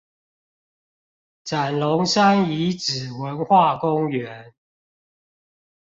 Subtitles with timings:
[1.43, 4.53] 斬龍山遺址文化公園